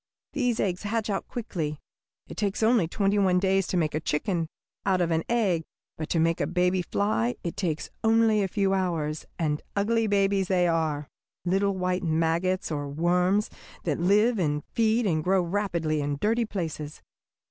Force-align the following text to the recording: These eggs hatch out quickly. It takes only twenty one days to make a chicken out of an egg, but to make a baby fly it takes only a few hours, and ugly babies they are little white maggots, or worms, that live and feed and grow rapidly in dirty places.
These 0.33 0.59
eggs 0.59 0.81
hatch 0.81 1.11
out 1.11 1.27
quickly. 1.27 1.77
It 2.27 2.35
takes 2.35 2.63
only 2.63 2.87
twenty 2.87 3.19
one 3.19 3.37
days 3.37 3.67
to 3.67 3.77
make 3.77 3.93
a 3.93 3.99
chicken 3.99 4.47
out 4.83 4.99
of 4.99 5.11
an 5.11 5.23
egg, 5.29 5.61
but 5.95 6.09
to 6.09 6.19
make 6.19 6.41
a 6.41 6.47
baby 6.47 6.81
fly 6.81 7.35
it 7.43 7.55
takes 7.55 7.91
only 8.03 8.41
a 8.41 8.47
few 8.47 8.73
hours, 8.73 9.27
and 9.37 9.61
ugly 9.75 10.07
babies 10.07 10.47
they 10.47 10.67
are 10.67 11.07
little 11.45 11.77
white 11.77 12.01
maggots, 12.01 12.71
or 12.71 12.89
worms, 12.89 13.51
that 13.83 13.99
live 13.99 14.39
and 14.39 14.63
feed 14.73 15.05
and 15.05 15.23
grow 15.23 15.43
rapidly 15.43 16.01
in 16.01 16.17
dirty 16.19 16.45
places. 16.45 17.03